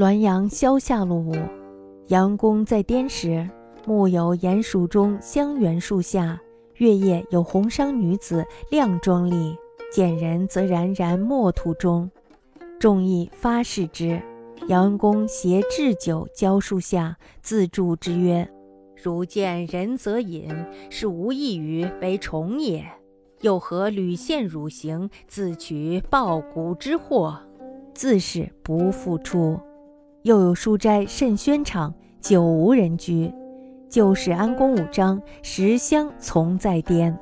[0.00, 1.36] 滦阳萧下路午，
[2.06, 3.46] 杨公在颠时，
[3.84, 6.40] 木有鼹鼠中香橼树下，
[6.76, 9.54] 月夜有红裳女子靓妆丽，
[9.92, 12.10] 见人则冉冉墨途中。
[12.78, 14.18] 众议发誓之。
[14.68, 18.48] 杨公携置酒浇树下，自助之曰
[18.96, 20.48] ：“如见人则饮，
[20.88, 22.86] 是无异于为虫也。
[23.42, 27.38] 又何屡陷汝行，自取抱谷之祸？
[27.92, 29.60] 自是不复出。”
[30.22, 33.32] 又有书斋甚轩敞，久无人居。
[33.88, 37.18] 旧时安公五章，十香从在颠。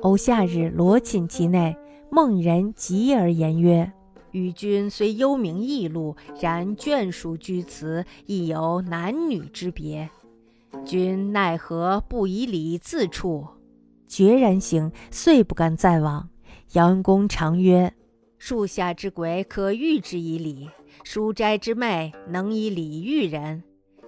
[0.00, 1.76] 偶夏日罗寝其内，
[2.10, 3.92] 梦人疾而言曰
[4.32, 10.08] ：“与君虽幽冥异路，然眷属居此，亦有男女之别。
[10.82, 13.46] 君奈何不以礼自处？”
[14.08, 16.30] 决然行，遂不敢再往。
[16.72, 17.92] 杨公常曰
[18.40, 20.68] ：“树下之鬼，可喻之以礼。”
[21.04, 23.62] 书斋之妹能以礼喻人，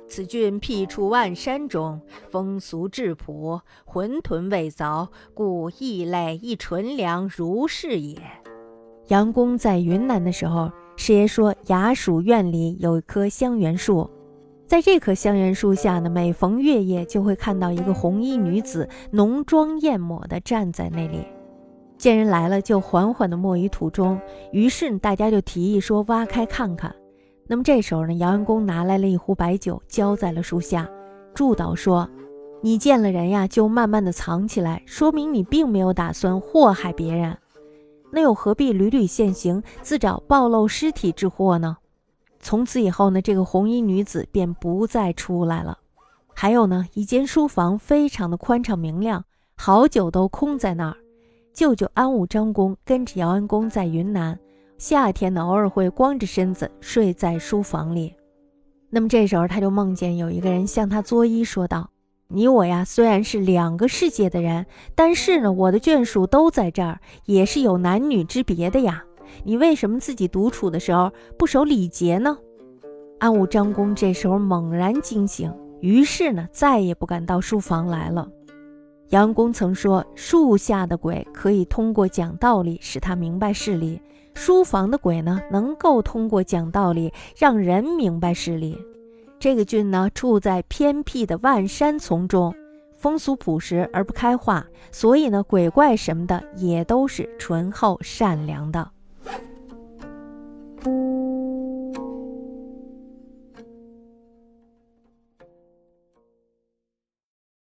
[0.09, 8.17] 此郡僻处万山中，风俗质朴，浑沌未凿，故异类亦纯良如是也。
[9.09, 14.11] 杨公在云南的时候，师爷说衙署院里有一棵香橼树，
[14.67, 21.21] 在这棵香橼树下呢，每逢月夜就会看到一个红衣女子，浓妆艳抹的站在那里。
[22.03, 24.21] 见人来了，就缓缓地没于土中。
[24.51, 26.93] 于是大家就提议说：“挖开看看。”
[27.47, 30.91] 那么这时候呢，姚文公拿来了一壶白酒，浇在了树下，
[31.33, 32.11] 祝祷说
[32.61, 37.39] ：“你见了人呀，就慢慢地藏起来，说明你并没有打算祸害别人。
[38.11, 41.77] 那又何必屡屡现形，自找暴露尸体之祸呢？”
[42.43, 45.79] 从此以后呢，这个红衣女子便不再出来了。
[46.35, 50.97] 还有呢，一间书房非常的宽敞明亮，好久都空在那儿。
[51.53, 54.39] 舅舅安武张公跟着姚安公在云南，
[54.79, 58.15] 夏天呢偶尔会光着身子睡在书房里。
[58.89, 61.91] 那么这时候他就梦见有一个人向他作揖说道
[62.29, 64.65] ：“你我呀虽然是两个世界的人，
[64.95, 69.05] 但是呢我的眷属都在这儿，也是有男女之别的呀。
[69.45, 72.39] 你为什么自己独处的时候不守礼节呢？”
[73.21, 78.27] 安武张公这时候猛然惊醒，于是呢再也不敢到书房来了。
[79.13, 84.01] 杨公曾说：“树下的鬼可以通过讲道理使他明白事理，
[84.33, 88.79] 书房的鬼呢，能够通过讲道理让人明白事理。”
[89.39, 92.55] 这个郡呢，处在偏僻的万山丛中，
[92.97, 98.91] 风俗朴实而不开化，所以呢，鬼怪什么的也都是淳厚善良的。